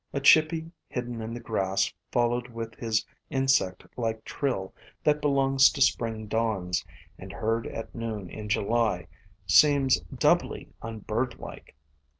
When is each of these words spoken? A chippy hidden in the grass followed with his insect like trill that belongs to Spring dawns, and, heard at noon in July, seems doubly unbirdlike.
A 0.13 0.19
chippy 0.19 0.71
hidden 0.87 1.21
in 1.21 1.31
the 1.35 1.39
grass 1.39 1.93
followed 2.11 2.47
with 2.47 2.73
his 2.73 3.05
insect 3.29 3.85
like 3.95 4.25
trill 4.25 4.73
that 5.03 5.21
belongs 5.21 5.69
to 5.73 5.79
Spring 5.79 6.25
dawns, 6.25 6.83
and, 7.19 7.31
heard 7.31 7.67
at 7.67 7.93
noon 7.93 8.27
in 8.27 8.49
July, 8.49 9.05
seems 9.45 9.99
doubly 10.01 10.73
unbirdlike. 10.81 11.75